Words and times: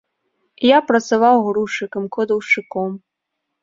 Я 0.69 0.79
працаваў 0.93 1.35
грузчыкам, 1.51 2.03
кладаўшчыком. 2.19 3.03